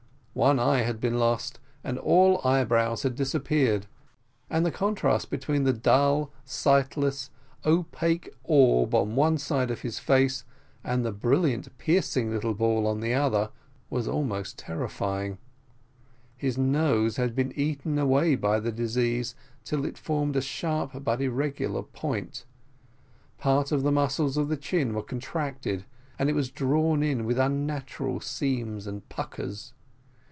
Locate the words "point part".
21.83-23.73